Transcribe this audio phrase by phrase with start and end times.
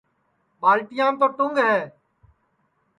[0.61, 1.77] ٻالٹیام تو ٹُنٚگ ہے